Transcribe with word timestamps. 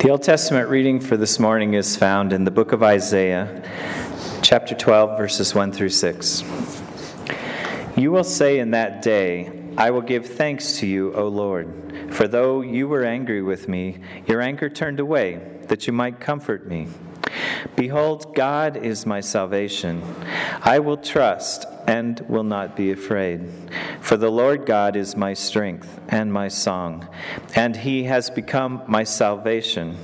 The 0.00 0.08
Old 0.08 0.22
Testament 0.22 0.70
reading 0.70 0.98
for 0.98 1.18
this 1.18 1.38
morning 1.38 1.74
is 1.74 1.94
found 1.94 2.32
in 2.32 2.44
the 2.44 2.50
book 2.50 2.72
of 2.72 2.82
Isaiah, 2.82 3.62
chapter 4.40 4.74
12, 4.74 5.18
verses 5.18 5.54
1 5.54 5.72
through 5.72 5.90
6. 5.90 6.42
You 7.98 8.10
will 8.10 8.24
say 8.24 8.60
in 8.60 8.70
that 8.70 9.02
day, 9.02 9.52
I 9.76 9.90
will 9.90 10.00
give 10.00 10.24
thanks 10.24 10.78
to 10.78 10.86
you, 10.86 11.12
O 11.14 11.28
Lord, 11.28 12.12
for 12.14 12.26
though 12.26 12.62
you 12.62 12.88
were 12.88 13.04
angry 13.04 13.42
with 13.42 13.68
me, 13.68 13.98
your 14.26 14.40
anger 14.40 14.70
turned 14.70 15.00
away, 15.00 15.38
that 15.68 15.86
you 15.86 15.92
might 15.92 16.18
comfort 16.18 16.66
me. 16.66 16.88
Behold, 17.76 18.34
God 18.34 18.76
is 18.76 19.06
my 19.06 19.20
salvation. 19.20 20.02
I 20.62 20.78
will 20.78 20.96
trust 20.96 21.66
and 21.86 22.20
will 22.28 22.44
not 22.44 22.76
be 22.76 22.90
afraid. 22.90 23.48
For 24.00 24.16
the 24.16 24.30
Lord 24.30 24.66
God 24.66 24.96
is 24.96 25.16
my 25.16 25.34
strength 25.34 26.00
and 26.08 26.32
my 26.32 26.48
song, 26.48 27.08
and 27.54 27.76
he 27.76 28.04
has 28.04 28.30
become 28.30 28.82
my 28.86 29.04
salvation. 29.04 29.96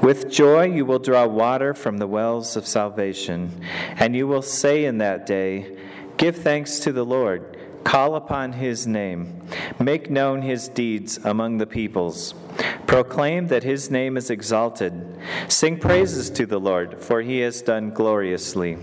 With 0.00 0.30
joy 0.30 0.64
you 0.64 0.84
will 0.84 0.98
draw 0.98 1.26
water 1.26 1.74
from 1.74 1.98
the 1.98 2.06
wells 2.06 2.56
of 2.56 2.66
salvation, 2.66 3.64
and 3.96 4.16
you 4.16 4.26
will 4.26 4.42
say 4.42 4.84
in 4.84 4.98
that 4.98 5.26
day, 5.26 5.76
Give 6.16 6.36
thanks 6.36 6.78
to 6.80 6.92
the 6.92 7.04
Lord, 7.04 7.51
call 7.84 8.14
upon 8.14 8.52
his 8.52 8.86
name, 8.86 9.42
make 9.78 10.10
known 10.10 10.42
his 10.42 10.68
deeds 10.68 11.18
among 11.24 11.58
the 11.58 11.66
peoples. 11.66 12.34
Proclaim 12.86 13.46
that 13.48 13.62
his 13.62 13.90
name 13.90 14.16
is 14.16 14.30
exalted. 14.30 15.18
Sing 15.48 15.78
praises 15.78 16.30
to 16.30 16.46
the 16.46 16.60
Lord, 16.60 17.00
for 17.00 17.22
he 17.22 17.38
has 17.40 17.62
done 17.62 17.90
gloriously. 17.90 18.76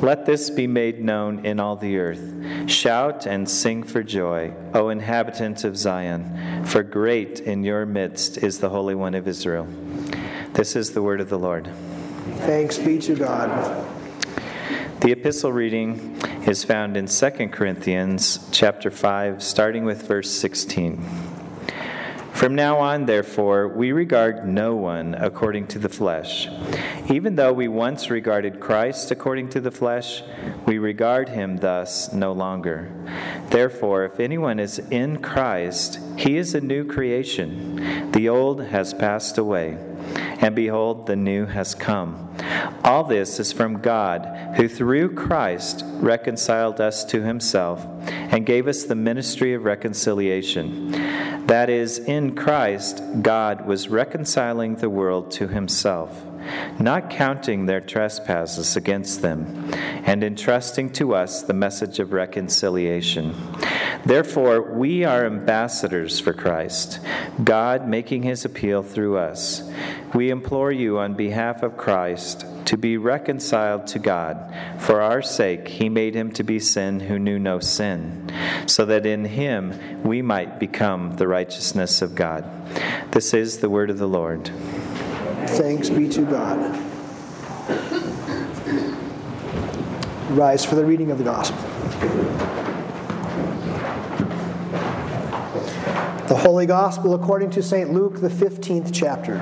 Let 0.00 0.26
this 0.26 0.50
be 0.50 0.68
made 0.68 1.02
known 1.02 1.44
in 1.44 1.58
all 1.58 1.74
the 1.74 1.98
earth. 1.98 2.70
Shout 2.70 3.26
and 3.26 3.50
sing 3.50 3.82
for 3.82 4.02
joy, 4.02 4.52
O 4.72 4.90
inhabitants 4.90 5.64
of 5.64 5.76
Zion, 5.76 6.64
for 6.64 6.84
great 6.84 7.40
in 7.40 7.64
your 7.64 7.84
midst 7.84 8.38
is 8.38 8.60
the 8.60 8.68
Holy 8.68 8.94
One 8.94 9.14
of 9.14 9.26
Israel. 9.26 9.66
This 10.52 10.76
is 10.76 10.92
the 10.92 11.02
word 11.02 11.20
of 11.20 11.28
the 11.28 11.38
Lord. 11.38 11.68
Thanks 12.38 12.78
be 12.78 12.98
to 13.00 13.16
God. 13.16 13.50
The 15.00 15.12
epistle 15.12 15.52
reading 15.52 16.16
is 16.48 16.64
found 16.64 16.96
in 16.96 17.06
2 17.06 17.30
Corinthians 17.48 18.48
chapter 18.50 18.90
5 18.90 19.42
starting 19.42 19.84
with 19.84 20.08
verse 20.08 20.30
16. 20.30 20.96
From 22.32 22.54
now 22.54 22.78
on, 22.78 23.04
therefore, 23.04 23.68
we 23.68 23.92
regard 23.92 24.48
no 24.48 24.74
one 24.74 25.14
according 25.14 25.66
to 25.66 25.78
the 25.78 25.90
flesh. 25.90 26.48
Even 27.10 27.34
though 27.34 27.52
we 27.52 27.68
once 27.68 28.08
regarded 28.08 28.60
Christ 28.60 29.10
according 29.10 29.50
to 29.50 29.60
the 29.60 29.70
flesh, 29.70 30.22
we 30.64 30.78
regard 30.78 31.28
him 31.28 31.58
thus 31.58 32.14
no 32.14 32.32
longer. 32.32 32.90
Therefore, 33.50 34.04
if 34.06 34.18
anyone 34.18 34.58
is 34.58 34.78
in 34.90 35.20
Christ, 35.20 35.98
he 36.16 36.38
is 36.38 36.54
a 36.54 36.62
new 36.62 36.86
creation. 36.86 38.12
The 38.12 38.30
old 38.30 38.62
has 38.66 38.94
passed 38.94 39.36
away, 39.36 39.76
and 40.40 40.54
behold, 40.54 41.06
the 41.06 41.16
new 41.16 41.46
has 41.46 41.74
come. 41.74 42.34
All 42.84 43.04
this 43.04 43.40
is 43.40 43.52
from 43.52 43.80
God, 43.80 44.54
who 44.56 44.68
through 44.68 45.14
Christ 45.14 45.84
reconciled 45.86 46.80
us 46.80 47.04
to 47.06 47.22
himself 47.22 47.86
and 48.06 48.46
gave 48.46 48.68
us 48.68 48.84
the 48.84 48.94
ministry 48.94 49.54
of 49.54 49.64
reconciliation. 49.64 50.92
That 51.46 51.70
is, 51.70 51.98
in 51.98 52.34
Christ, 52.34 53.02
God 53.22 53.66
was 53.66 53.88
reconciling 53.88 54.76
the 54.76 54.90
world 54.90 55.30
to 55.32 55.48
himself, 55.48 56.24
not 56.78 57.10
counting 57.10 57.66
their 57.66 57.80
trespasses 57.80 58.76
against 58.76 59.22
them, 59.22 59.70
and 60.04 60.22
entrusting 60.24 60.90
to 60.90 61.14
us 61.14 61.42
the 61.42 61.54
message 61.54 61.98
of 61.98 62.12
reconciliation. 62.12 63.34
Therefore, 64.04 64.62
we 64.74 65.04
are 65.04 65.26
ambassadors 65.26 66.20
for 66.20 66.32
Christ, 66.32 67.00
God 67.42 67.88
making 67.88 68.22
his 68.22 68.44
appeal 68.44 68.82
through 68.82 69.18
us. 69.18 69.62
We 70.14 70.30
implore 70.30 70.72
you 70.72 70.98
on 70.98 71.14
behalf 71.14 71.62
of 71.62 71.76
Christ 71.76 72.46
to 72.66 72.76
be 72.76 72.96
reconciled 72.96 73.86
to 73.88 73.98
God. 73.98 74.54
For 74.78 75.00
our 75.00 75.22
sake, 75.22 75.68
he 75.68 75.88
made 75.88 76.14
him 76.14 76.30
to 76.32 76.44
be 76.44 76.60
sin 76.60 77.00
who 77.00 77.18
knew 77.18 77.38
no 77.38 77.60
sin, 77.60 78.30
so 78.66 78.84
that 78.84 79.06
in 79.06 79.24
him 79.24 80.02
we 80.02 80.22
might 80.22 80.58
become 80.58 81.16
the 81.16 81.26
righteousness 81.26 82.02
of 82.02 82.14
God. 82.14 82.44
This 83.12 83.32
is 83.32 83.58
the 83.58 83.70
word 83.70 83.90
of 83.90 83.98
the 83.98 84.06
Lord. 84.06 84.50
Thanks 85.56 85.88
be 85.90 86.08
to 86.10 86.22
God. 86.22 86.58
Rise 90.30 90.64
for 90.64 90.74
the 90.74 90.84
reading 90.84 91.10
of 91.10 91.18
the 91.18 91.24
gospel. 91.24 91.58
The 96.28 96.36
Holy 96.36 96.66
Gospel 96.66 97.14
according 97.14 97.50
to 97.50 97.62
St. 97.62 97.92
Luke, 97.92 98.20
the 98.20 98.28
15th 98.28 98.90
chapter. 98.92 99.38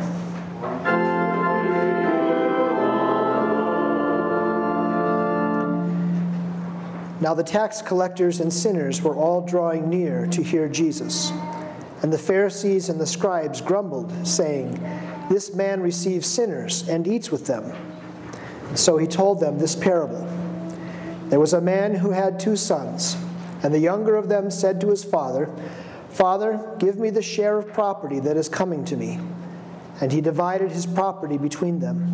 Now 7.21 7.34
the 7.34 7.43
tax 7.43 7.83
collectors 7.83 8.39
and 8.39 8.53
sinners 8.53 9.03
were 9.03 9.16
all 9.16 9.41
drawing 9.41 9.91
near 9.91 10.28
to 10.28 10.43
hear 10.43 10.69
Jesus. 10.69 11.33
And 12.03 12.12
the 12.12 12.19
Pharisees 12.19 12.89
and 12.89 13.00
the 13.00 13.06
scribes 13.06 13.61
grumbled, 13.61 14.12
saying, 14.25 14.78
This 15.28 15.54
man 15.54 15.81
receives 15.81 16.26
sinners 16.26 16.88
and 16.88 17.06
eats 17.06 17.31
with 17.31 17.47
them. 17.47 17.72
So 18.75 18.97
he 18.97 19.06
told 19.06 19.41
them 19.41 19.59
this 19.59 19.75
parable 19.75 20.26
There 21.28 21.41
was 21.41 21.53
a 21.53 21.60
man 21.60 21.94
who 21.94 22.10
had 22.10 22.38
two 22.38 22.56
sons, 22.56 23.16
and 23.62 23.72
the 23.75 23.78
younger 23.78 24.16
of 24.16 24.28
them 24.28 24.50
said 24.50 24.81
to 24.82 24.91
his 24.91 25.04
father, 25.04 25.50
Father, 26.10 26.75
give 26.78 26.98
me 26.98 27.10
the 27.10 27.22
share 27.22 27.59
of 27.59 27.72
property 27.72 28.20
that 28.20 28.36
is 28.36 28.48
coming 28.48 28.84
to 28.86 28.97
me. 28.97 29.19
And 30.00 30.12
he 30.12 30.20
divided 30.20 30.70
his 30.70 30.86
property 30.86 31.36
between 31.38 31.78
them. 31.78 32.12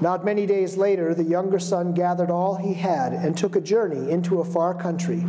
Not 0.00 0.24
many 0.24 0.46
days 0.46 0.76
later, 0.76 1.14
the 1.14 1.24
younger 1.24 1.58
son 1.58 1.92
gathered 1.92 2.30
all 2.30 2.56
he 2.56 2.74
had 2.74 3.12
and 3.12 3.36
took 3.36 3.56
a 3.56 3.60
journey 3.60 4.10
into 4.10 4.40
a 4.40 4.44
far 4.44 4.74
country. 4.74 5.20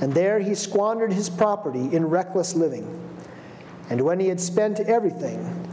And 0.00 0.14
there 0.14 0.38
he 0.38 0.54
squandered 0.54 1.12
his 1.12 1.28
property 1.28 1.94
in 1.94 2.06
reckless 2.06 2.54
living. 2.54 2.96
And 3.90 4.00
when 4.02 4.20
he 4.20 4.28
had 4.28 4.40
spent 4.40 4.80
everything, 4.80 5.59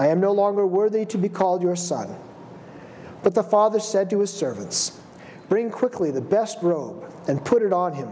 I 0.00 0.06
am 0.06 0.18
no 0.18 0.32
longer 0.32 0.66
worthy 0.66 1.04
to 1.04 1.18
be 1.18 1.28
called 1.28 1.62
your 1.62 1.76
son. 1.76 2.16
But 3.22 3.34
the 3.34 3.42
father 3.42 3.78
said 3.78 4.08
to 4.10 4.20
his 4.20 4.32
servants, 4.32 4.98
Bring 5.50 5.70
quickly 5.70 6.10
the 6.10 6.22
best 6.22 6.56
robe 6.62 7.04
and 7.28 7.44
put 7.44 7.60
it 7.60 7.72
on 7.72 7.92
him, 7.92 8.08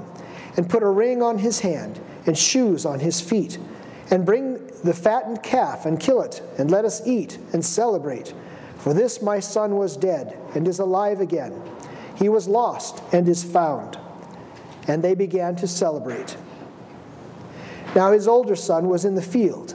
and 0.58 0.68
put 0.68 0.82
a 0.82 0.88
ring 0.88 1.22
on 1.22 1.38
his 1.38 1.60
hand 1.60 1.98
and 2.26 2.36
shoes 2.36 2.84
on 2.84 3.00
his 3.00 3.22
feet, 3.22 3.58
and 4.10 4.26
bring 4.26 4.66
the 4.84 4.92
fattened 4.92 5.42
calf 5.42 5.86
and 5.86 5.98
kill 5.98 6.20
it, 6.20 6.42
and 6.58 6.70
let 6.70 6.84
us 6.84 7.06
eat 7.06 7.38
and 7.54 7.64
celebrate. 7.64 8.34
For 8.76 8.92
this 8.92 9.22
my 9.22 9.40
son 9.40 9.76
was 9.76 9.96
dead 9.96 10.38
and 10.54 10.68
is 10.68 10.80
alive 10.80 11.22
again. 11.22 11.58
He 12.16 12.28
was 12.28 12.46
lost 12.46 13.02
and 13.12 13.26
is 13.26 13.42
found. 13.42 13.98
And 14.88 15.02
they 15.02 15.14
began 15.14 15.56
to 15.56 15.66
celebrate. 15.66 16.36
Now 17.94 18.12
his 18.12 18.28
older 18.28 18.56
son 18.56 18.88
was 18.88 19.06
in 19.06 19.14
the 19.14 19.22
field, 19.22 19.74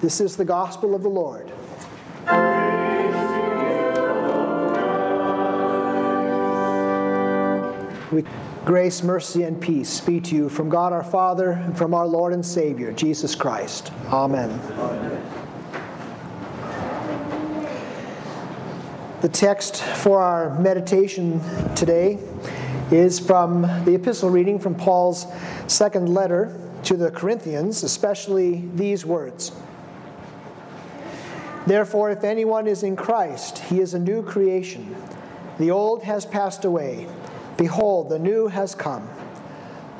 This 0.00 0.18
is 0.22 0.34
the 0.34 0.46
gospel 0.46 0.94
of 0.94 1.02
the 1.02 1.10
Lord. 1.10 1.52
We, 8.10 8.24
grace, 8.64 9.02
mercy, 9.02 9.42
and 9.42 9.60
peace 9.60 10.00
be 10.00 10.18
to 10.22 10.34
you 10.34 10.48
from 10.48 10.70
God 10.70 10.94
our 10.94 11.04
Father 11.04 11.50
and 11.50 11.76
from 11.76 11.92
our 11.92 12.06
Lord 12.06 12.32
and 12.32 12.44
Savior, 12.44 12.92
Jesus 12.92 13.34
Christ. 13.34 13.92
Amen. 14.06 14.50
Amen. 14.78 15.22
The 19.20 19.28
text 19.28 19.82
for 19.82 20.22
our 20.22 20.58
meditation 20.58 21.42
today 21.74 22.18
is 22.90 23.20
from 23.20 23.62
the 23.84 23.94
epistle 23.94 24.30
reading 24.30 24.58
from 24.58 24.74
Paul's 24.74 25.26
second 25.66 26.08
letter 26.14 26.58
to 26.84 26.96
the 26.96 27.10
Corinthians, 27.10 27.82
especially 27.82 28.66
these 28.74 29.04
words. 29.04 29.52
Therefore, 31.70 32.10
if 32.10 32.24
anyone 32.24 32.66
is 32.66 32.82
in 32.82 32.96
Christ, 32.96 33.58
he 33.58 33.78
is 33.78 33.94
a 33.94 33.98
new 34.00 34.24
creation. 34.24 34.92
The 35.60 35.70
old 35.70 36.02
has 36.02 36.26
passed 36.26 36.64
away. 36.64 37.06
Behold, 37.56 38.08
the 38.08 38.18
new 38.18 38.48
has 38.48 38.74
come. 38.74 39.08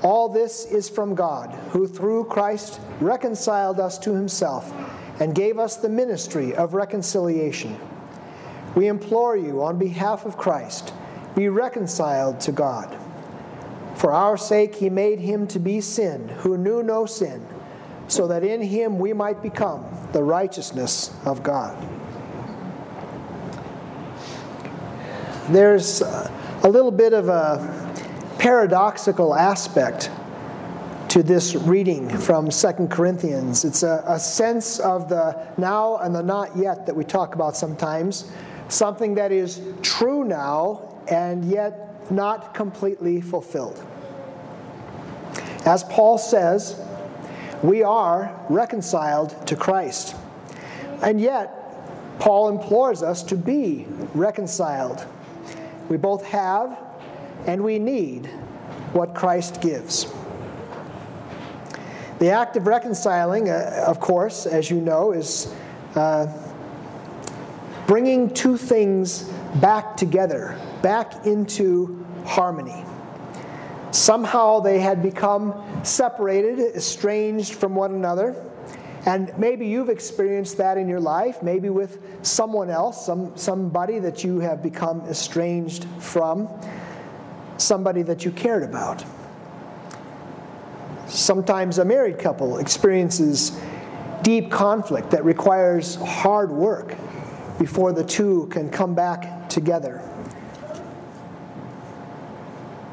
All 0.03 0.29
this 0.29 0.65
is 0.65 0.89
from 0.89 1.15
God, 1.15 1.55
who 1.71 1.87
through 1.87 2.25
Christ 2.25 2.81
reconciled 3.01 3.79
us 3.79 4.01
to 4.01 4.13
himself 4.13 4.69
and 5.21 5.33
gave 5.33 5.61
us 5.61 5.77
the 5.77 5.89
ministry 5.89 6.57
of 6.57 6.75
reconciliation. 6.75 7.79
We 8.75 8.89
implore 8.89 9.37
you, 9.37 9.63
on 9.63 9.79
behalf 9.79 10.27
of 10.27 10.37
Christ, 10.37 10.93
be 11.37 11.49
reconciled 11.49 12.41
to 12.41 12.51
God. 12.51 12.99
For 13.95 14.13
our 14.13 14.37
sake, 14.37 14.75
he 14.75 14.91
made 14.91 15.21
him 15.21 15.47
to 15.47 15.61
be 15.61 15.81
sin 15.81 16.31
who 16.39 16.59
knew 16.59 16.83
no 16.83 17.07
sin, 17.07 17.47
so 18.11 18.27
that 18.27 18.43
in 18.43 18.61
him 18.61 18.99
we 18.99 19.13
might 19.13 19.41
become 19.43 19.85
the 20.13 20.23
righteousness 20.23 21.15
of 21.25 21.43
God. 21.43 21.77
There's 25.49 26.01
a 26.01 26.69
little 26.69 26.91
bit 26.91 27.13
of 27.13 27.29
a 27.29 27.95
paradoxical 28.39 29.35
aspect 29.35 30.11
to 31.09 31.23
this 31.23 31.55
reading 31.55 32.09
from 32.09 32.51
Second 32.51 32.89
Corinthians. 32.89 33.65
It's 33.65 33.83
a, 33.83 34.05
a 34.07 34.19
sense 34.19 34.79
of 34.79 35.09
the 35.09 35.49
now 35.59 35.97
and 35.99 36.15
the 36.15 36.23
not 36.23 36.57
yet 36.57 36.87
that 36.87 36.95
we 36.95 37.05
talk 37.05 37.35
about 37.35 37.57
sometimes 37.57 38.31
something 38.69 39.15
that 39.17 39.33
is 39.33 39.61
true 39.83 40.25
now 40.25 41.03
and 41.11 41.45
yet 41.45 42.11
not 42.13 42.55
completely 42.55 43.21
fulfilled. 43.21 43.85
As 45.67 45.85
Paul 45.85 46.17
says, 46.17 46.81
we 47.63 47.83
are 47.83 48.35
reconciled 48.49 49.47
to 49.47 49.57
Christ. 49.57 50.17
And 51.03 51.21
yet, 51.21 52.19
Paul 52.19 52.51
implores 52.51 53.03
us 53.03 53.23
to 53.25 53.37
be 53.37 53.87
reconciled. 54.15 55.07
We 55.89 55.97
both 55.97 56.25
have 56.27 56.79
and 57.47 57.65
we 57.65 57.79
need 57.79 58.27
what 58.93 59.15
Christ 59.15 59.61
gives. 59.61 60.13
The 62.19 62.31
act 62.31 62.57
of 62.57 62.67
reconciling, 62.67 63.49
uh, 63.49 63.85
of 63.87 63.99
course, 63.99 64.45
as 64.45 64.71
you 64.71 64.81
know, 64.81 65.13
is 65.13 65.55
uh, 65.95 66.27
bringing 67.87 68.33
two 68.33 68.59
things 68.59 69.23
back 69.57 69.97
together, 69.97 70.61
back 70.83 71.25
into 71.27 72.05
harmony. 72.27 72.85
Somehow 73.93 74.61
they 74.61 74.79
had 74.79 75.03
become 75.03 75.85
separated, 75.85 76.59
estranged 76.77 77.55
from 77.55 77.75
one 77.75 77.95
another. 77.95 78.37
And 79.07 79.33
maybe 79.39 79.67
you've 79.67 79.89
experienced 79.89 80.59
that 80.59 80.77
in 80.77 80.89
your 80.89 81.01
life, 81.01 81.43
maybe 81.43 81.71
with 81.71 81.99
someone 82.23 82.69
else, 82.69 83.07
some, 83.07 83.37
somebody 83.37 83.99
that 83.99 84.23
you 84.23 84.41
have 84.41 84.63
become 84.63 85.01
estranged 85.09 85.87
from, 85.99 86.49
somebody 87.57 88.03
that 88.03 88.25
you 88.25 88.31
cared 88.31 88.63
about. 88.63 89.05
Sometimes 91.07 91.79
a 91.79 91.85
married 91.85 92.19
couple 92.19 92.59
experiences 92.59 93.59
deep 94.23 94.51
conflict 94.51 95.11
that 95.11 95.25
requires 95.25 95.97
hard 95.97 96.53
work 96.53 96.95
before 97.59 97.93
the 97.93 98.05
two 98.05 98.47
can 98.49 98.71
come 98.71 98.95
back 98.95 99.49
together. 99.49 100.03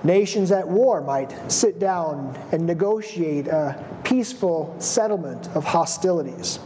Nations 0.08 0.54
at 0.54 0.66
war 0.66 1.02
might 1.02 1.36
sit 1.52 1.80
down 1.80 2.34
and 2.54 2.66
negotiate 2.66 3.48
a 3.48 3.84
peaceful 4.06 4.74
settlement 4.80 5.50
of 5.50 5.66
hostilities. 5.66 6.60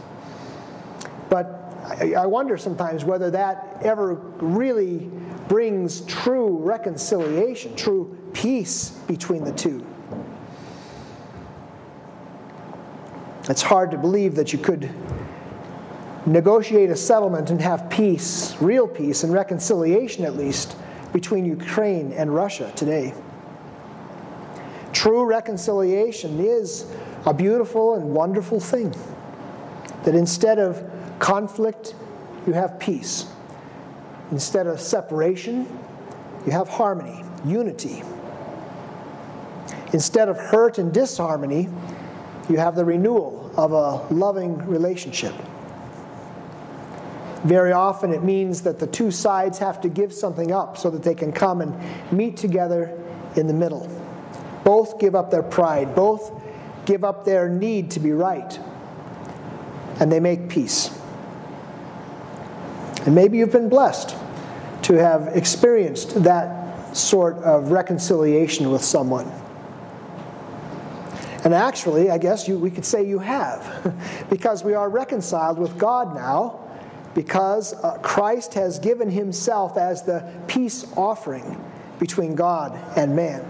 But 1.28 1.46
I 1.84 2.24
wonder 2.24 2.56
sometimes 2.56 3.04
whether 3.04 3.32
that 3.32 3.78
ever 3.82 4.14
really 4.14 5.10
brings 5.48 6.02
true 6.02 6.56
reconciliation, 6.58 7.74
true 7.74 8.16
peace 8.32 8.90
between 9.08 9.42
the 9.42 9.52
two. 9.52 9.84
It's 13.48 13.62
hard 13.62 13.90
to 13.90 13.98
believe 13.98 14.36
that 14.36 14.52
you 14.52 14.60
could 14.60 14.88
negotiate 16.26 16.90
a 16.90 16.96
settlement 16.96 17.50
and 17.50 17.60
have 17.60 17.90
peace, 17.90 18.54
real 18.60 18.86
peace, 18.86 19.24
and 19.24 19.32
reconciliation 19.32 20.24
at 20.24 20.36
least, 20.36 20.76
between 21.12 21.44
Ukraine 21.44 22.12
and 22.12 22.32
Russia 22.32 22.72
today. 22.76 23.12
True 25.02 25.24
reconciliation 25.24 26.38
is 26.38 26.86
a 27.26 27.34
beautiful 27.34 27.96
and 27.96 28.14
wonderful 28.14 28.60
thing. 28.60 28.94
That 30.04 30.14
instead 30.14 30.60
of 30.60 30.80
conflict, 31.18 31.96
you 32.46 32.52
have 32.52 32.78
peace. 32.78 33.26
Instead 34.30 34.68
of 34.68 34.80
separation, 34.80 35.66
you 36.46 36.52
have 36.52 36.68
harmony, 36.68 37.24
unity. 37.44 38.04
Instead 39.92 40.28
of 40.28 40.38
hurt 40.38 40.78
and 40.78 40.94
disharmony, 40.94 41.68
you 42.48 42.58
have 42.58 42.76
the 42.76 42.84
renewal 42.84 43.50
of 43.56 43.72
a 43.72 44.14
loving 44.14 44.56
relationship. 44.68 45.34
Very 47.42 47.72
often 47.72 48.12
it 48.12 48.22
means 48.22 48.62
that 48.62 48.78
the 48.78 48.86
two 48.86 49.10
sides 49.10 49.58
have 49.58 49.80
to 49.80 49.88
give 49.88 50.12
something 50.12 50.52
up 50.52 50.78
so 50.78 50.90
that 50.90 51.02
they 51.02 51.16
can 51.16 51.32
come 51.32 51.60
and 51.60 51.76
meet 52.12 52.36
together 52.36 52.96
in 53.34 53.48
the 53.48 53.52
middle. 53.52 54.01
Both 54.64 54.98
give 54.98 55.14
up 55.14 55.30
their 55.30 55.42
pride, 55.42 55.94
both 55.94 56.32
give 56.84 57.04
up 57.04 57.24
their 57.24 57.48
need 57.48 57.90
to 57.92 58.00
be 58.00 58.12
right, 58.12 58.58
and 60.00 60.10
they 60.10 60.20
make 60.20 60.48
peace. 60.48 60.96
And 63.04 63.14
maybe 63.14 63.38
you've 63.38 63.52
been 63.52 63.68
blessed 63.68 64.16
to 64.82 64.94
have 64.94 65.28
experienced 65.36 66.22
that 66.22 66.96
sort 66.96 67.36
of 67.38 67.70
reconciliation 67.70 68.70
with 68.70 68.82
someone. 68.82 69.30
And 71.44 71.52
actually, 71.52 72.10
I 72.10 72.18
guess 72.18 72.46
you, 72.46 72.58
we 72.58 72.70
could 72.70 72.84
say 72.84 73.04
you 73.04 73.18
have, 73.18 74.26
because 74.30 74.62
we 74.62 74.74
are 74.74 74.88
reconciled 74.88 75.58
with 75.58 75.76
God 75.76 76.14
now 76.14 76.60
because 77.14 77.74
uh, 77.74 77.98
Christ 77.98 78.54
has 78.54 78.78
given 78.78 79.10
himself 79.10 79.76
as 79.76 80.02
the 80.02 80.32
peace 80.46 80.86
offering 80.96 81.62
between 81.98 82.34
God 82.34 82.78
and 82.96 83.14
man. 83.14 83.44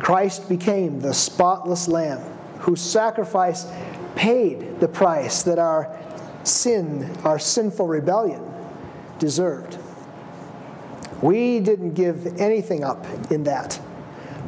Christ 0.00 0.48
became 0.48 1.00
the 1.00 1.14
spotless 1.14 1.86
lamb 1.86 2.18
whose 2.58 2.80
sacrifice 2.80 3.66
paid 4.16 4.80
the 4.80 4.88
price 4.88 5.42
that 5.44 5.58
our 5.58 5.96
sin, 6.42 7.10
our 7.24 7.38
sinful 7.38 7.86
rebellion, 7.86 8.42
deserved. 9.18 9.78
We 11.22 11.60
didn't 11.60 11.94
give 11.94 12.40
anything 12.40 12.82
up 12.82 13.06
in 13.30 13.44
that. 13.44 13.78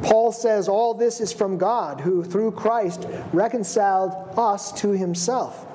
Paul 0.01 0.31
says 0.31 0.67
all 0.67 0.93
this 0.93 1.21
is 1.21 1.31
from 1.31 1.57
God, 1.57 2.01
who 2.01 2.23
through 2.23 2.51
Christ 2.51 3.07
reconciled 3.31 4.11
us 4.37 4.71
to 4.81 4.89
himself. 4.89 5.65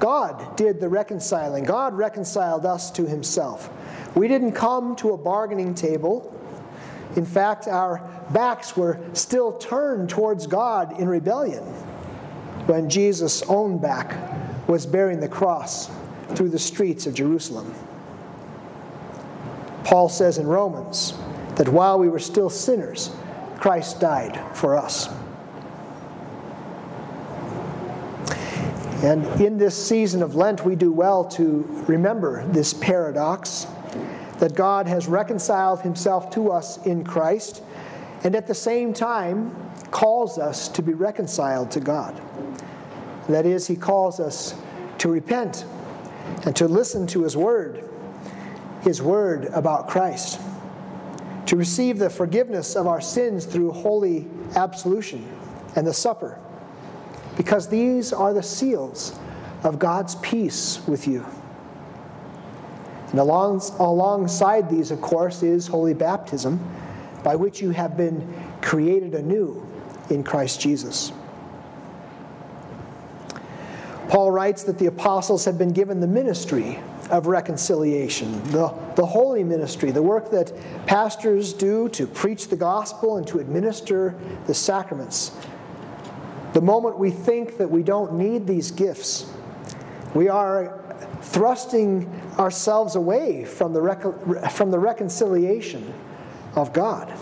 God 0.00 0.56
did 0.56 0.80
the 0.80 0.88
reconciling. 0.88 1.64
God 1.64 1.94
reconciled 1.94 2.64
us 2.64 2.90
to 2.92 3.06
himself. 3.06 3.70
We 4.14 4.28
didn't 4.28 4.52
come 4.52 4.96
to 4.96 5.12
a 5.12 5.16
bargaining 5.18 5.74
table. 5.74 6.34
In 7.18 7.26
fact, 7.26 7.66
our 7.66 8.00
backs 8.30 8.76
were 8.76 8.96
still 9.12 9.58
turned 9.58 10.08
towards 10.08 10.46
God 10.46 11.00
in 11.00 11.08
rebellion 11.08 11.64
when 12.66 12.88
Jesus' 12.88 13.42
own 13.48 13.78
back 13.78 14.68
was 14.68 14.86
bearing 14.86 15.18
the 15.18 15.28
cross 15.28 15.90
through 16.36 16.50
the 16.50 16.60
streets 16.60 17.08
of 17.08 17.14
Jerusalem. 17.14 17.74
Paul 19.82 20.08
says 20.08 20.38
in 20.38 20.46
Romans 20.46 21.12
that 21.56 21.68
while 21.68 21.98
we 21.98 22.08
were 22.08 22.20
still 22.20 22.48
sinners, 22.48 23.10
Christ 23.56 23.98
died 23.98 24.40
for 24.56 24.76
us. 24.76 25.08
And 29.02 29.26
in 29.40 29.58
this 29.58 29.74
season 29.74 30.22
of 30.22 30.36
Lent, 30.36 30.64
we 30.64 30.76
do 30.76 30.92
well 30.92 31.24
to 31.30 31.64
remember 31.88 32.46
this 32.46 32.72
paradox 32.72 33.66
that 34.38 34.54
God 34.54 34.86
has 34.86 35.06
reconciled 35.08 35.80
himself 35.82 36.30
to 36.30 36.50
us 36.52 36.84
in 36.86 37.04
Christ 37.04 37.62
and 38.24 38.34
at 38.34 38.46
the 38.46 38.54
same 38.54 38.92
time 38.92 39.54
calls 39.90 40.38
us 40.38 40.68
to 40.68 40.82
be 40.82 40.92
reconciled 40.92 41.70
to 41.72 41.80
God. 41.80 42.20
That 43.28 43.46
is, 43.46 43.66
he 43.66 43.76
calls 43.76 44.20
us 44.20 44.54
to 44.98 45.08
repent 45.08 45.64
and 46.44 46.54
to 46.56 46.66
listen 46.66 47.06
to 47.08 47.22
his 47.22 47.36
word, 47.36 47.88
his 48.82 49.00
word 49.02 49.46
about 49.46 49.88
Christ, 49.88 50.40
to 51.46 51.56
receive 51.56 51.98
the 51.98 52.10
forgiveness 52.10 52.76
of 52.76 52.86
our 52.86 53.00
sins 53.00 53.46
through 53.46 53.72
holy 53.72 54.26
absolution 54.56 55.26
and 55.76 55.86
the 55.86 55.94
supper, 55.94 56.38
because 57.36 57.68
these 57.68 58.12
are 58.12 58.32
the 58.32 58.42
seals 58.42 59.18
of 59.62 59.78
God's 59.78 60.16
peace 60.16 60.80
with 60.86 61.06
you. 61.06 61.24
And 63.10 63.20
along, 63.20 63.62
alongside 63.78 64.68
these, 64.68 64.90
of 64.90 65.00
course, 65.00 65.42
is 65.42 65.66
holy 65.66 65.94
baptism, 65.94 66.60
by 67.24 67.36
which 67.36 67.60
you 67.60 67.70
have 67.70 67.96
been 67.96 68.26
created 68.60 69.14
anew 69.14 69.66
in 70.10 70.22
Christ 70.22 70.60
Jesus. 70.60 71.12
Paul 74.08 74.30
writes 74.30 74.62
that 74.64 74.78
the 74.78 74.86
apostles 74.86 75.44
have 75.44 75.58
been 75.58 75.72
given 75.72 76.00
the 76.00 76.06
ministry 76.06 76.78
of 77.10 77.26
reconciliation, 77.26 78.42
the, 78.50 78.72
the 78.96 79.04
holy 79.04 79.44
ministry, 79.44 79.90
the 79.90 80.02
work 80.02 80.30
that 80.30 80.52
pastors 80.86 81.52
do 81.52 81.88
to 81.90 82.06
preach 82.06 82.48
the 82.48 82.56
gospel 82.56 83.16
and 83.16 83.26
to 83.26 83.38
administer 83.38 84.14
the 84.46 84.54
sacraments. 84.54 85.32
The 86.52 86.60
moment 86.60 86.98
we 86.98 87.10
think 87.10 87.58
that 87.58 87.70
we 87.70 87.82
don't 87.82 88.14
need 88.14 88.46
these 88.46 88.70
gifts, 88.70 89.30
we 90.14 90.28
are 90.28 90.77
thrusting 91.22 92.08
ourselves 92.38 92.96
away 92.96 93.44
from 93.44 93.72
the, 93.72 94.50
from 94.52 94.70
the 94.70 94.78
reconciliation 94.78 95.92
of 96.54 96.72
God. 96.72 97.12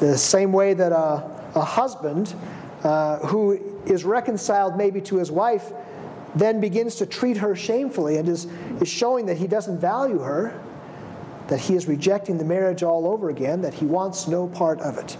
The 0.00 0.18
same 0.18 0.52
way 0.52 0.74
that 0.74 0.92
a, 0.92 1.30
a 1.54 1.64
husband 1.64 2.34
uh, 2.82 3.18
who 3.26 3.82
is 3.86 4.04
reconciled 4.04 4.76
maybe 4.76 5.00
to 5.02 5.16
his 5.16 5.30
wife 5.30 5.72
then 6.34 6.60
begins 6.60 6.96
to 6.96 7.06
treat 7.06 7.36
her 7.36 7.54
shamefully 7.54 8.16
and 8.16 8.28
is, 8.28 8.46
is 8.80 8.88
showing 8.88 9.26
that 9.26 9.36
he 9.36 9.46
doesn't 9.46 9.78
value 9.78 10.18
her, 10.18 10.58
that 11.48 11.60
he 11.60 11.74
is 11.74 11.86
rejecting 11.86 12.38
the 12.38 12.44
marriage 12.44 12.82
all 12.82 13.06
over 13.06 13.28
again, 13.28 13.60
that 13.62 13.74
he 13.74 13.84
wants 13.84 14.26
no 14.26 14.48
part 14.48 14.80
of 14.80 14.98
it. 14.98 15.16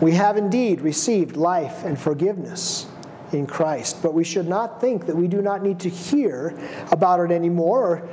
We 0.00 0.12
have 0.12 0.36
indeed 0.36 0.80
received 0.80 1.36
life 1.36 1.84
and 1.84 1.98
forgiveness 1.98 2.86
in 3.32 3.46
Christ. 3.46 4.02
But 4.02 4.14
we 4.14 4.24
should 4.24 4.48
not 4.48 4.80
think 4.80 5.06
that 5.06 5.16
we 5.16 5.28
do 5.28 5.42
not 5.42 5.62
need 5.62 5.80
to 5.80 5.88
hear 5.88 6.58
about 6.90 7.20
it 7.20 7.30
anymore, 7.30 7.80
or 7.80 8.08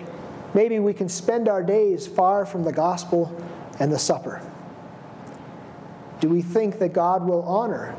maybe 0.53 0.79
we 0.79 0.93
can 0.93 1.09
spend 1.09 1.47
our 1.47 1.63
days 1.63 2.07
far 2.07 2.45
from 2.45 2.63
the 2.63 2.71
gospel 2.71 3.35
and 3.79 3.91
the 3.91 3.99
supper. 3.99 4.41
Do 6.19 6.29
we 6.29 6.41
think 6.41 6.79
that 6.79 6.93
God 6.93 7.27
will 7.27 7.43
honor 7.43 7.95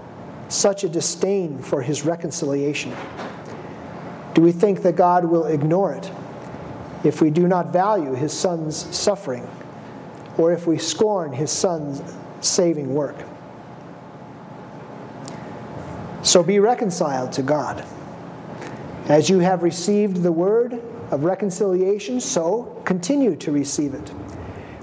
such 0.48 0.82
a 0.82 0.88
disdain 0.88 1.62
for 1.62 1.82
his 1.82 2.04
reconciliation? 2.04 2.94
Do 4.34 4.42
we 4.42 4.52
think 4.52 4.82
that 4.82 4.96
God 4.96 5.24
will 5.24 5.46
ignore 5.46 5.94
it 5.94 6.10
if 7.04 7.20
we 7.20 7.30
do 7.30 7.46
not 7.46 7.72
value 7.72 8.14
his 8.14 8.32
son's 8.32 8.76
suffering 8.96 9.48
or 10.36 10.52
if 10.52 10.66
we 10.66 10.78
scorn 10.78 11.32
his 11.32 11.50
son's 11.50 12.02
saving 12.40 12.94
work? 12.94 13.16
So 16.28 16.42
be 16.42 16.58
reconciled 16.58 17.32
to 17.32 17.42
God. 17.42 17.82
As 19.06 19.30
you 19.30 19.38
have 19.38 19.62
received 19.62 20.22
the 20.22 20.30
word 20.30 20.74
of 21.10 21.24
reconciliation, 21.24 22.20
so 22.20 22.82
continue 22.84 23.34
to 23.36 23.50
receive 23.50 23.94
it. 23.94 24.12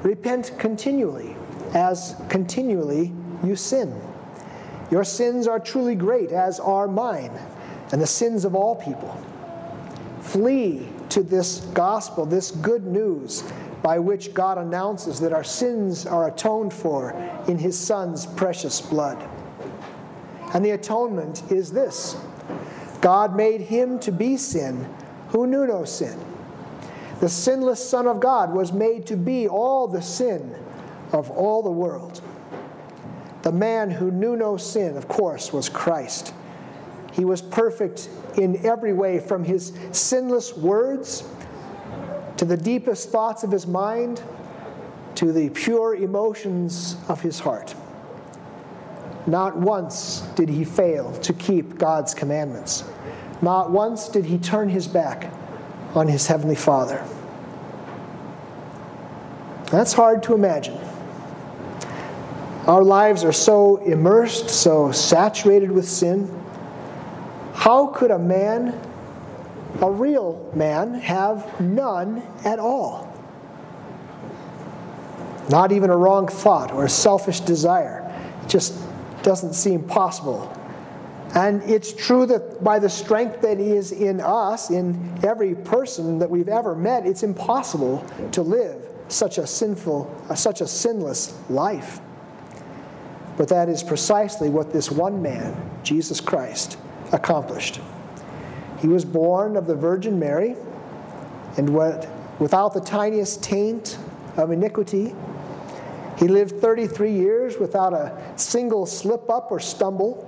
Repent 0.02 0.54
continually, 0.58 1.36
as 1.75 2.16
continually 2.30 3.14
you 3.44 3.56
sin. 3.56 3.96
Your 4.90 5.04
sins 5.04 5.46
are 5.46 5.60
truly 5.60 5.94
great, 5.94 6.32
as 6.32 6.60
are 6.60 6.88
mine, 6.88 7.40
and 7.92 8.02
the 8.02 8.08
sins 8.08 8.44
of 8.44 8.56
all 8.56 8.78
people. 8.78 9.16
Flee 10.22 10.88
to 11.10 11.22
this 11.22 11.60
gospel, 11.75 12.25
this 12.25 12.50
good 12.50 12.88
news 12.88 13.44
by 13.84 14.00
which 14.00 14.34
God 14.34 14.58
announces 14.58 15.20
that 15.20 15.32
our 15.32 15.44
sins 15.44 16.08
are 16.08 16.28
atoned 16.28 16.74
for 16.74 17.12
in 17.48 17.60
his 17.60 17.78
Son's 17.78 18.25
precious 18.25 18.82
blood. 18.82 19.30
And 20.55 20.63
the 20.63 20.71
atonement 20.71 21.51
is 21.51 21.69
this 21.69 22.15
God 23.01 23.35
made 23.35 23.59
him 23.59 24.00
to 24.00 24.12
be 24.12 24.38
sin 24.38 24.88
who 25.27 25.45
knew 25.45 25.67
no 25.67 25.83
sin. 25.83 26.17
The 27.19 27.27
sinless 27.27 27.85
Son 27.88 28.07
of 28.07 28.21
God 28.21 28.53
was 28.53 28.71
made 28.71 29.05
to 29.07 29.17
be 29.17 29.50
all 29.50 29.85
the 29.85 30.01
sin 30.01 30.55
of 31.12 31.29
all 31.29 31.62
the 31.62 31.71
world. 31.71 32.21
The 33.41 33.51
man 33.51 33.91
who 33.91 34.12
knew 34.12 34.38
no 34.38 34.55
sin, 34.55 34.95
of 34.95 35.09
course, 35.09 35.51
was 35.51 35.67
Christ. 35.67 36.33
He 37.12 37.25
was 37.25 37.41
perfect 37.41 38.09
in 38.38 38.65
every 38.65 38.93
way, 38.93 39.19
from 39.19 39.43
his 39.43 39.74
sinless 39.91 40.55
words 40.55 41.27
to 42.38 42.45
the 42.45 42.55
deepest 42.55 43.09
thoughts 43.09 43.43
of 43.43 43.51
his 43.51 43.67
mind 43.67 44.24
to 45.15 45.33
the 45.33 45.50
pure 45.50 45.95
emotions 45.95 46.95
of 47.09 47.19
his 47.21 47.39
heart. 47.39 47.75
Not 49.27 49.58
once 49.58 50.22
did 50.36 50.50
he 50.50 50.63
fail 50.63 51.12
to 51.20 51.34
keep 51.34 51.77
God's 51.77 52.13
commandments. 52.13 52.84
Not 53.41 53.72
once 53.72 54.08
did 54.08 54.25
he 54.25 54.38
turn 54.38 54.70
his 54.70 54.88
back 54.88 55.32
on 55.96 56.08
his 56.08 56.27
heavenly 56.27 56.55
Father. 56.55 57.03
That's 59.72 59.94
hard 59.94 60.24
to 60.24 60.34
imagine. 60.34 60.77
Our 62.67 62.84
lives 62.84 63.24
are 63.24 63.34
so 63.34 63.77
immersed, 63.77 64.50
so 64.50 64.91
saturated 64.91 65.72
with 65.72 65.88
sin. 65.88 66.29
How 67.53 67.88
could 67.88 68.12
a 68.12 68.20
man, 68.20 68.79
a 69.82 69.91
real 69.91 70.51
man, 70.55 70.96
have 70.96 71.60
none 71.60 72.24
at 72.44 72.60
all? 72.60 73.12
Not 75.50 75.72
even 75.72 75.89
a 75.89 75.98
wrong 75.98 76.27
thought 76.27 76.72
or 76.72 76.86
a 76.86 76.89
selfish 76.89 77.39
desire. 77.41 78.01
Just 78.48 78.74
doesn't 79.25 79.53
seem 79.53 79.84
possible. 79.84 80.55
And 81.34 81.62
it's 81.63 81.91
true 81.91 82.25
that 82.27 82.63
by 82.63 82.79
the 82.79 82.89
strength 82.89 83.41
that 83.41 83.60
is 83.60 83.91
in 83.91 84.22
us, 84.22 84.70
in 84.70 85.20
every 85.24 85.55
person 85.55 86.20
that 86.20 86.29
we've 86.29 86.48
ever 86.48 86.75
met, 86.75 87.05
it's 87.05 87.24
impossible 87.24 88.05
to 88.32 88.41
live 88.41 88.88
such 89.08 89.38
a 89.38 89.46
sinful, 89.46 90.10
uh, 90.29 90.36
such 90.36 90.62
a 90.62 90.67
sinless 90.67 91.38
life. 91.50 92.00
But 93.36 93.50
that 93.50 93.67
is 93.67 93.84
precisely 93.84 94.50
what 94.50 94.72
this 94.72 94.89
one 94.89 95.22
man, 95.22 95.55
Jesus 95.84 96.22
Christ, 96.22 96.77
accomplished. 97.12 97.82
He 98.79 98.88
was 98.88 99.03
born 99.03 99.58
of 99.58 99.67
the 99.67 99.75
Virgin 99.75 100.17
Mary, 100.20 100.55
and 101.58 101.75
without 102.39 102.74
the 102.74 102.82
tiniest 102.82 103.44
taint 103.44 103.98
of 104.38 104.51
iniquity, 104.51 105.15
he 106.17 106.27
lived 106.27 106.62
33 106.62 107.12
years 107.12 107.57
without 107.57 107.93
a 107.93 108.17
single 108.38 108.86
slip 108.86 109.29
up 109.29 109.51
or 109.51 109.60
stumble. 109.60 110.24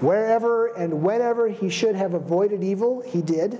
Wherever 0.00 0.68
and 0.68 1.02
whenever 1.02 1.48
he 1.48 1.68
should 1.68 1.96
have 1.96 2.14
avoided 2.14 2.62
evil, 2.62 3.00
he 3.00 3.20
did. 3.20 3.58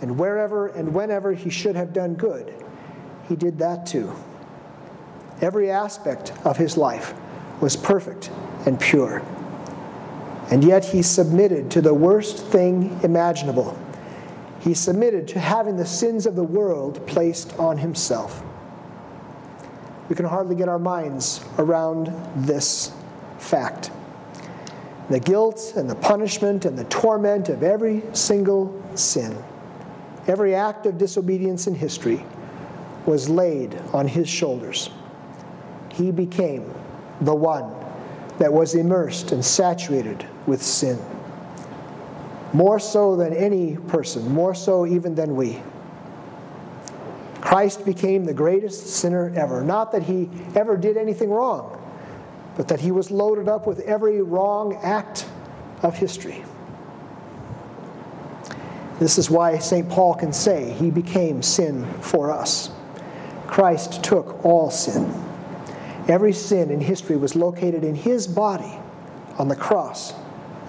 And 0.00 0.18
wherever 0.18 0.66
and 0.68 0.92
whenever 0.94 1.32
he 1.32 1.50
should 1.50 1.76
have 1.76 1.92
done 1.92 2.14
good, 2.14 2.52
he 3.28 3.36
did 3.36 3.58
that 3.58 3.86
too. 3.86 4.12
Every 5.40 5.70
aspect 5.70 6.32
of 6.44 6.56
his 6.56 6.76
life 6.76 7.14
was 7.60 7.76
perfect 7.76 8.30
and 8.66 8.78
pure. 8.80 9.22
And 10.50 10.62
yet 10.64 10.84
he 10.84 11.02
submitted 11.02 11.70
to 11.72 11.80
the 11.80 11.94
worst 11.94 12.38
thing 12.38 12.98
imaginable. 13.02 13.78
He 14.60 14.74
submitted 14.74 15.28
to 15.28 15.38
having 15.38 15.76
the 15.76 15.86
sins 15.86 16.26
of 16.26 16.36
the 16.36 16.44
world 16.44 17.06
placed 17.06 17.58
on 17.58 17.78
himself. 17.78 18.42
We 20.08 20.16
can 20.16 20.26
hardly 20.26 20.54
get 20.54 20.68
our 20.68 20.78
minds 20.78 21.44
around 21.58 22.12
this 22.36 22.92
fact. 23.38 23.90
The 25.10 25.20
guilt 25.20 25.74
and 25.76 25.88
the 25.88 25.94
punishment 25.94 26.64
and 26.64 26.78
the 26.78 26.84
torment 26.84 27.48
of 27.48 27.62
every 27.62 28.02
single 28.12 28.82
sin, 28.94 29.36
every 30.26 30.54
act 30.54 30.86
of 30.86 30.98
disobedience 30.98 31.66
in 31.66 31.74
history 31.74 32.24
was 33.06 33.28
laid 33.28 33.74
on 33.92 34.08
his 34.08 34.28
shoulders. 34.28 34.90
He 35.90 36.10
became 36.10 36.72
the 37.20 37.34
one 37.34 37.72
that 38.38 38.52
was 38.52 38.74
immersed 38.74 39.32
and 39.32 39.44
saturated 39.44 40.26
with 40.46 40.62
sin. 40.62 40.98
More 42.52 42.78
so 42.78 43.16
than 43.16 43.32
any 43.32 43.76
person, 43.76 44.32
more 44.32 44.54
so 44.54 44.86
even 44.86 45.14
than 45.14 45.36
we. 45.36 45.60
Christ 47.54 47.84
became 47.84 48.24
the 48.24 48.34
greatest 48.34 48.84
sinner 48.84 49.32
ever. 49.36 49.62
Not 49.62 49.92
that 49.92 50.02
he 50.02 50.28
ever 50.56 50.76
did 50.76 50.96
anything 50.96 51.30
wrong, 51.30 51.80
but 52.56 52.66
that 52.66 52.80
he 52.80 52.90
was 52.90 53.12
loaded 53.12 53.48
up 53.48 53.64
with 53.64 53.78
every 53.82 54.20
wrong 54.22 54.76
act 54.82 55.24
of 55.80 55.96
history. 55.96 56.44
This 58.98 59.18
is 59.18 59.30
why 59.30 59.58
St. 59.58 59.88
Paul 59.88 60.16
can 60.16 60.32
say 60.32 60.72
he 60.72 60.90
became 60.90 61.44
sin 61.44 61.86
for 62.00 62.32
us. 62.32 62.72
Christ 63.46 64.02
took 64.02 64.44
all 64.44 64.68
sin. 64.68 65.14
Every 66.08 66.32
sin 66.32 66.72
in 66.72 66.80
history 66.80 67.16
was 67.16 67.36
located 67.36 67.84
in 67.84 67.94
his 67.94 68.26
body 68.26 68.80
on 69.38 69.46
the 69.46 69.54
cross 69.54 70.12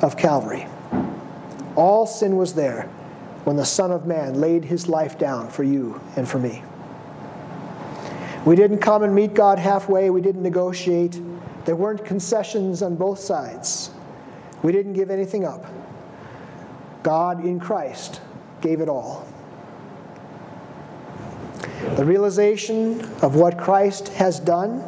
of 0.03 0.17
Calvary. 0.17 0.67
All 1.75 2.05
sin 2.05 2.37
was 2.37 2.53
there 2.53 2.83
when 3.43 3.55
the 3.55 3.65
Son 3.65 3.89
of 3.89 4.05
Man 4.05 4.39
laid 4.39 4.65
his 4.65 4.87
life 4.87 5.17
down 5.17 5.49
for 5.49 5.63
you 5.63 5.99
and 6.15 6.29
for 6.29 6.37
me. 6.37 6.61
We 8.45 8.55
didn't 8.55 8.77
come 8.77 9.01
and 9.01 9.13
meet 9.13 9.33
God 9.33 9.57
halfway, 9.57 10.09
we 10.11 10.21
didn't 10.21 10.43
negotiate. 10.43 11.19
There 11.65 11.75
weren't 11.75 12.05
concessions 12.05 12.83
on 12.83 12.95
both 12.95 13.19
sides. 13.19 13.89
We 14.61 14.71
didn't 14.71 14.93
give 14.93 15.09
anything 15.09 15.45
up. 15.45 15.65
God 17.01 17.43
in 17.43 17.59
Christ 17.59 18.21
gave 18.61 18.81
it 18.81 18.89
all. 18.89 19.27
The 21.97 22.05
realization 22.05 23.01
of 23.21 23.35
what 23.35 23.57
Christ 23.57 24.09
has 24.09 24.39
done 24.39 24.83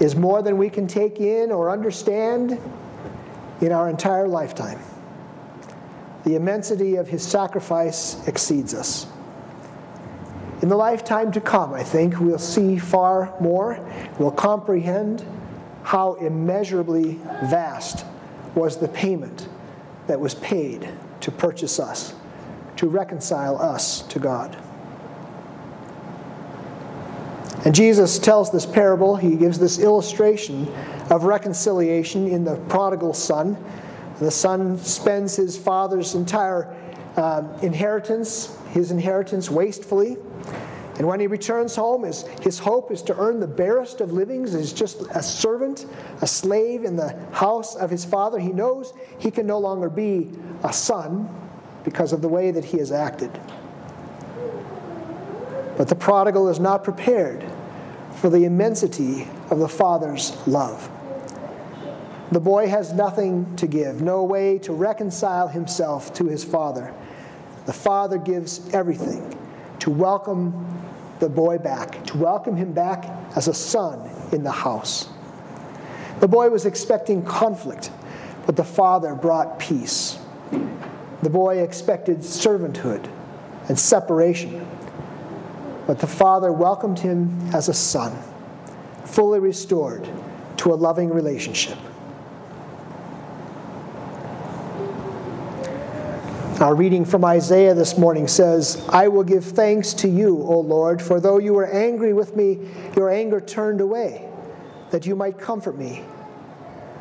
is 0.00 0.16
more 0.16 0.42
than 0.42 0.56
we 0.56 0.70
can 0.70 0.86
take 0.86 1.20
in 1.20 1.50
or 1.52 1.70
understand 1.70 2.60
in 3.60 3.72
our 3.72 3.88
entire 3.88 4.28
lifetime. 4.28 4.80
The 6.24 6.36
immensity 6.36 6.96
of 6.96 7.08
his 7.08 7.22
sacrifice 7.22 8.26
exceeds 8.26 8.74
us. 8.74 9.06
In 10.64 10.70
the 10.70 10.76
lifetime 10.76 11.30
to 11.32 11.42
come, 11.42 11.74
I 11.74 11.82
think, 11.82 12.18
we'll 12.18 12.38
see 12.38 12.78
far 12.78 13.34
more. 13.38 13.78
We'll 14.18 14.30
comprehend 14.30 15.22
how 15.82 16.14
immeasurably 16.14 17.20
vast 17.50 18.06
was 18.54 18.78
the 18.78 18.88
payment 18.88 19.46
that 20.06 20.18
was 20.18 20.36
paid 20.36 20.88
to 21.20 21.30
purchase 21.30 21.78
us, 21.78 22.14
to 22.76 22.88
reconcile 22.88 23.60
us 23.60 24.04
to 24.04 24.18
God. 24.18 24.56
And 27.66 27.74
Jesus 27.74 28.18
tells 28.18 28.50
this 28.50 28.64
parable, 28.64 29.16
he 29.16 29.36
gives 29.36 29.58
this 29.58 29.78
illustration 29.78 30.66
of 31.10 31.24
reconciliation 31.24 32.26
in 32.26 32.42
the 32.42 32.56
prodigal 32.70 33.12
son 33.12 33.62
the 34.18 34.30
son 34.30 34.78
spends 34.78 35.36
his 35.36 35.58
father's 35.58 36.14
entire 36.14 36.74
uh, 37.16 37.42
inheritance, 37.60 38.56
his 38.70 38.90
inheritance, 38.90 39.50
wastefully. 39.50 40.16
And 40.96 41.08
when 41.08 41.18
he 41.18 41.26
returns 41.26 41.74
home, 41.74 42.04
his, 42.04 42.22
his 42.40 42.58
hope 42.58 42.92
is 42.92 43.02
to 43.02 43.18
earn 43.18 43.40
the 43.40 43.48
barest 43.48 44.00
of 44.00 44.12
livings 44.12 44.54
as 44.54 44.72
just 44.72 45.02
a 45.10 45.22
servant, 45.22 45.86
a 46.22 46.26
slave 46.26 46.84
in 46.84 46.94
the 46.94 47.18
house 47.32 47.74
of 47.74 47.90
his 47.90 48.04
father. 48.04 48.38
He 48.38 48.52
knows 48.52 48.92
he 49.18 49.30
can 49.30 49.46
no 49.46 49.58
longer 49.58 49.90
be 49.90 50.30
a 50.62 50.72
son 50.72 51.28
because 51.82 52.12
of 52.12 52.22
the 52.22 52.28
way 52.28 52.52
that 52.52 52.64
he 52.64 52.78
has 52.78 52.92
acted. 52.92 53.30
But 55.76 55.88
the 55.88 55.96
prodigal 55.96 56.48
is 56.48 56.60
not 56.60 56.84
prepared 56.84 57.44
for 58.20 58.30
the 58.30 58.44
immensity 58.44 59.28
of 59.50 59.58
the 59.58 59.68
father's 59.68 60.34
love. 60.46 60.88
The 62.30 62.40
boy 62.40 62.68
has 62.68 62.92
nothing 62.92 63.56
to 63.56 63.66
give, 63.66 64.00
no 64.00 64.22
way 64.22 64.58
to 64.60 64.72
reconcile 64.72 65.48
himself 65.48 66.14
to 66.14 66.26
his 66.26 66.44
father. 66.44 66.94
The 67.66 67.72
father 67.72 68.16
gives 68.16 68.72
everything 68.72 69.36
to 69.80 69.90
welcome 69.90 70.83
the 71.20 71.28
boy 71.28 71.58
back, 71.58 72.04
to 72.06 72.16
welcome 72.16 72.56
him 72.56 72.72
back 72.72 73.04
as 73.36 73.48
a 73.48 73.54
son 73.54 74.10
in 74.32 74.42
the 74.42 74.50
house. 74.50 75.08
The 76.20 76.28
boy 76.28 76.50
was 76.50 76.66
expecting 76.66 77.24
conflict, 77.24 77.90
but 78.46 78.56
the 78.56 78.64
father 78.64 79.14
brought 79.14 79.58
peace. 79.58 80.18
The 81.22 81.30
boy 81.30 81.62
expected 81.62 82.18
servanthood 82.18 83.08
and 83.68 83.78
separation, 83.78 84.66
but 85.86 85.98
the 85.98 86.06
father 86.06 86.52
welcomed 86.52 86.98
him 86.98 87.38
as 87.54 87.68
a 87.68 87.74
son, 87.74 88.16
fully 89.04 89.40
restored 89.40 90.08
to 90.58 90.72
a 90.72 90.76
loving 90.76 91.10
relationship. 91.10 91.78
Our 96.60 96.76
reading 96.76 97.04
from 97.04 97.24
Isaiah 97.24 97.74
this 97.74 97.98
morning 97.98 98.28
says, 98.28 98.86
I 98.88 99.08
will 99.08 99.24
give 99.24 99.44
thanks 99.44 99.92
to 99.94 100.08
you, 100.08 100.40
O 100.40 100.60
Lord, 100.60 101.02
for 101.02 101.18
though 101.18 101.38
you 101.38 101.52
were 101.52 101.66
angry 101.66 102.12
with 102.12 102.36
me, 102.36 102.60
your 102.94 103.10
anger 103.10 103.40
turned 103.40 103.80
away, 103.80 104.28
that 104.92 105.04
you 105.04 105.16
might 105.16 105.36
comfort 105.36 105.76
me. 105.76 106.04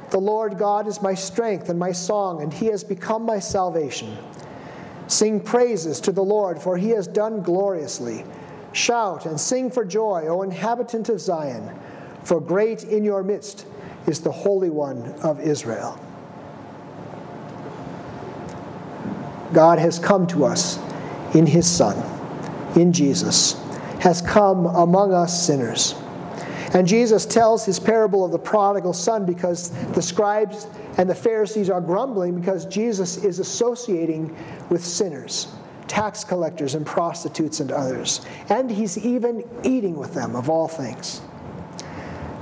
The 0.09 0.19
Lord 0.19 0.57
God 0.57 0.87
is 0.87 1.03
my 1.03 1.13
strength 1.13 1.69
and 1.69 1.77
my 1.77 1.91
song, 1.91 2.41
and 2.41 2.51
he 2.51 2.65
has 2.67 2.83
become 2.83 3.27
my 3.27 3.37
salvation. 3.37 4.17
Sing 5.05 5.39
praises 5.39 6.01
to 6.01 6.11
the 6.11 6.23
Lord, 6.23 6.59
for 6.59 6.75
he 6.75 6.89
has 6.89 7.05
done 7.05 7.43
gloriously. 7.43 8.25
Shout 8.71 9.27
and 9.27 9.39
sing 9.39 9.69
for 9.69 9.85
joy, 9.85 10.25
O 10.29 10.41
inhabitant 10.41 11.09
of 11.09 11.21
Zion, 11.21 11.69
for 12.23 12.41
great 12.41 12.85
in 12.85 13.03
your 13.03 13.21
midst 13.21 13.67
is 14.07 14.19
the 14.19 14.31
Holy 14.31 14.71
One 14.71 15.03
of 15.21 15.39
Israel. 15.39 16.03
God 19.53 19.79
has 19.79 19.99
come 19.99 20.27
to 20.27 20.45
us 20.45 20.79
in 21.33 21.45
his 21.45 21.69
Son, 21.69 21.97
in 22.77 22.91
Jesus, 22.91 23.53
has 23.99 24.21
come 24.21 24.65
among 24.65 25.13
us 25.13 25.45
sinners. 25.45 25.95
And 26.73 26.87
Jesus 26.87 27.25
tells 27.25 27.65
his 27.65 27.79
parable 27.79 28.25
of 28.25 28.31
the 28.31 28.39
prodigal 28.39 28.93
son 28.93 29.25
because 29.25 29.69
the 29.91 30.01
scribes 30.01 30.65
and 30.97 31.07
the 31.07 31.15
Pharisees 31.15 31.69
are 31.69 31.79
grumbling 31.79 32.39
because 32.39 32.65
Jesus 32.65 33.17
is 33.23 33.37
associating 33.37 34.35
with 34.69 34.83
sinners, 34.83 35.53
tax 35.87 36.23
collectors 36.23 36.73
and 36.73 36.83
prostitutes 36.83 37.59
and 37.59 37.71
others. 37.71 38.21
And 38.49 38.71
he's 38.71 38.97
even 38.97 39.47
eating 39.63 39.95
with 39.95 40.15
them, 40.15 40.35
of 40.35 40.49
all 40.49 40.67
things. 40.67 41.21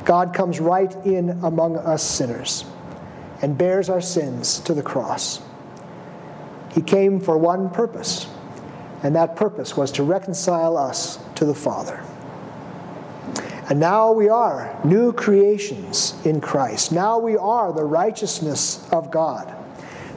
God 0.05 0.33
comes 0.33 0.61
right 0.61 0.93
in 1.05 1.31
among 1.43 1.77
us 1.77 2.01
sinners 2.01 2.63
and 3.41 3.57
bears 3.57 3.89
our 3.89 4.01
sins 4.01 4.59
to 4.61 4.73
the 4.73 4.81
cross. 4.81 5.41
He 6.73 6.81
came 6.81 7.19
for 7.19 7.37
one 7.37 7.69
purpose, 7.69 8.27
and 9.03 9.15
that 9.15 9.35
purpose 9.35 9.75
was 9.75 9.91
to 9.93 10.03
reconcile 10.03 10.77
us 10.77 11.19
to 11.35 11.45
the 11.45 11.55
Father. 11.55 12.03
And 13.69 13.79
now 13.79 14.11
we 14.11 14.27
are 14.29 14.77
new 14.83 15.13
creations 15.13 16.13
in 16.25 16.41
Christ. 16.41 16.91
Now 16.91 17.19
we 17.19 17.37
are 17.37 17.71
the 17.71 17.83
righteousness 17.83 18.85
of 18.91 19.11
God. 19.11 19.53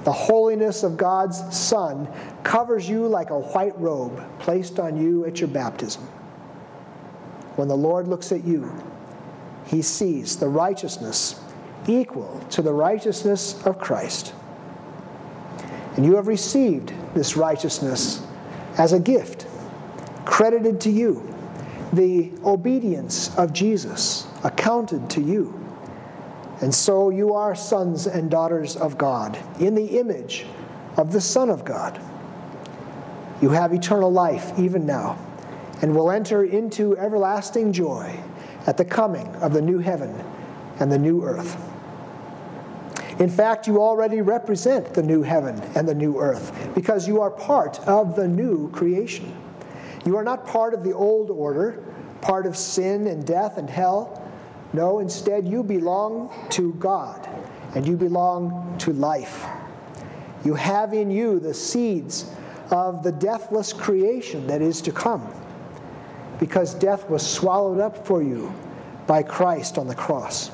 The 0.05 0.13
holiness 0.13 0.83
of 0.83 0.97
God's 0.97 1.57
Son 1.57 2.09
covers 2.43 2.89
you 2.89 3.07
like 3.07 3.31
a 3.31 3.39
white 3.39 3.79
robe 3.79 4.23
placed 4.39 4.79
on 4.79 5.01
you 5.01 5.25
at 5.25 5.41
your 5.41 5.49
baptism. 5.49 6.03
When 7.57 7.69
the 7.69 7.77
Lord 7.77 8.09
looks 8.09 8.33
at 8.33 8.45
you, 8.45 8.71
he 9.67 9.83
sees 9.83 10.37
the 10.37 10.49
righteousness 10.49 11.41
equal 11.87 12.41
to 12.51 12.61
the 12.61 12.73
righteousness 12.73 13.61
of 13.65 13.79
Christ. 13.79 14.35
And 15.97 16.05
you 16.05 16.17
have 16.17 16.27
received 16.27 16.93
this 17.15 17.37
righteousness 17.37 18.27
as 18.79 18.93
a 18.93 18.99
gift, 18.99 19.47
credited 20.25 20.81
to 20.83 20.91
you. 20.91 21.31
The 21.93 22.33
obedience 22.45 23.37
of 23.37 23.53
Jesus 23.53 24.27
accounted 24.43 25.09
to 25.11 25.21
you. 25.21 25.61
And 26.61 26.75
so 26.75 27.11
you 27.11 27.35
are 27.35 27.55
sons 27.55 28.07
and 28.07 28.31
daughters 28.31 28.77
of 28.77 28.99
God 28.99 29.39
in 29.61 29.75
the 29.75 29.99
image 29.99 30.47
of 30.97 31.13
the 31.13 31.21
Son 31.21 31.51
of 31.51 31.65
God. 31.65 32.01
You 33.41 33.51
have 33.51 33.73
eternal 33.73 34.11
life 34.11 34.59
even 34.59 34.87
now 34.87 35.19
and 35.83 35.95
will 35.95 36.11
enter 36.11 36.45
into 36.45 36.97
everlasting 36.97 37.73
joy 37.73 38.19
at 38.67 38.77
the 38.77 38.85
coming 38.85 39.27
of 39.37 39.53
the 39.53 39.61
new 39.61 39.79
heaven 39.79 40.25
and 40.81 40.91
the 40.91 40.99
new 40.99 41.23
earth. 41.23 41.57
In 43.19 43.29
fact, 43.29 43.67
you 43.67 43.81
already 43.81 44.21
represent 44.21 44.93
the 44.93 45.03
new 45.03 45.23
heaven 45.23 45.61
and 45.77 45.89
the 45.89 45.95
new 45.95 46.19
earth 46.19 46.71
because 46.75 47.07
you 47.07 47.21
are 47.21 47.31
part 47.31 47.79
of 47.81 48.17
the 48.17 48.27
new 48.27 48.71
creation. 48.71 49.35
You 50.05 50.17
are 50.17 50.25
not 50.25 50.47
part 50.47 50.75
of 50.75 50.83
the 50.83 50.93
old 50.93 51.31
order, 51.31 51.85
part 52.21 52.47
of 52.47 52.57
sin 52.57 53.07
and 53.07 53.25
death 53.25 53.57
and 53.57 53.71
hell. 53.71 54.21
No, 54.73 54.99
instead, 54.99 55.47
you 55.47 55.63
belong 55.63 56.35
to 56.51 56.73
God 56.75 57.29
and 57.75 57.87
you 57.87 57.97
belong 57.97 58.77
to 58.79 58.93
life. 58.93 59.47
You 60.45 60.55
have 60.55 60.93
in 60.93 61.11
you 61.11 61.39
the 61.39 61.55
seeds 61.55 62.31
of 62.71 63.03
the 63.03 63.13
deathless 63.13 63.73
creation 63.73 64.47
that 64.49 64.61
is 64.61 64.83
to 64.83 64.93
come 64.93 65.33
because 66.41 66.75
death 66.75 67.09
was 67.09 67.25
swallowed 67.25 67.79
up 67.79 68.07
for 68.07 68.23
you 68.23 68.53
by 69.07 69.23
Christ 69.23 69.79
on 69.79 69.87
the 69.87 69.95
cross. 69.95 70.51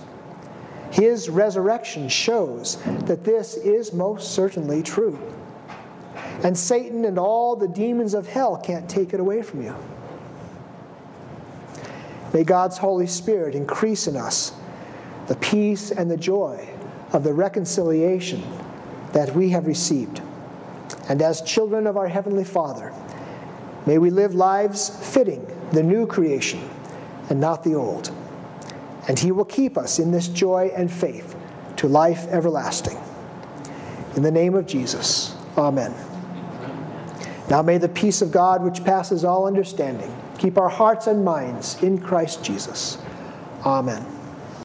His 0.91 1.29
resurrection 1.29 2.09
shows 2.09 2.83
that 3.05 3.25
this 3.25 3.57
is 3.57 3.93
most 3.93 4.33
certainly 4.33 4.83
true. 4.83 5.19
And 6.43 6.57
Satan 6.57 7.05
and 7.05 7.19
all 7.19 7.55
the 7.55 7.69
demons 7.69 8.15
of 8.15 8.27
hell 8.27 8.57
can't 8.57 8.89
take 8.89 9.15
it 9.15 9.21
away 9.21 9.43
from 9.43 9.63
you. 9.63 9.75
May 12.33 12.45
God's 12.45 12.79
Holy 12.79 13.07
Spirit 13.07 13.55
increase 13.55 14.07
in 14.07 14.17
us 14.17 14.53
the 15.27 15.37
peace 15.37 15.91
and 15.91 16.11
the 16.11 16.17
joy 16.17 16.69
of 17.13 17.25
the 17.25 17.33
reconciliation 17.33 18.43
that 19.13 19.35
we 19.35 19.51
have 19.51 19.67
received. 19.67 20.21
And 21.09 21.23
as 21.23 21.43
children 21.43 21.87
of 21.87 21.97
our 21.97 22.09
Heavenly 22.09 22.45
Father, 22.45 22.93
may 23.87 23.99
we 23.99 24.11
live 24.11 24.35
lives 24.35 24.91
fitting 25.13 25.47
the 25.73 25.83
new 25.83 26.07
creation 26.07 26.69
and 27.29 27.41
not 27.41 27.63
the 27.63 27.75
old. 27.75 28.13
And 29.09 29.19
He 29.19 29.33
will 29.33 29.45
keep 29.45 29.77
us 29.77 29.99
in 29.99 30.11
this 30.11 30.29
joy 30.29 30.73
and 30.75 30.91
faith 30.91 31.37
to 31.77 31.89
life 31.89 32.27
everlasting. 32.29 32.99
In 34.17 34.23
the 34.23 34.31
name 34.31 34.55
of 34.55 34.67
Jesus, 34.67 35.35
Amen. 35.57 35.95
Now 37.49 37.63
may 37.63 37.79
the 37.79 37.89
peace 37.89 38.23
of 38.23 38.31
God, 38.31 38.63
which 38.63 38.85
passes 38.85 39.25
all 39.25 39.47
understanding, 39.47 40.15
keep 40.39 40.57
our 40.57 40.69
hearts 40.69 41.07
and 41.07 41.25
minds 41.25 41.83
in 41.83 41.99
Christ 41.99 42.45
Jesus. 42.45 42.99
Amen. 43.65 44.07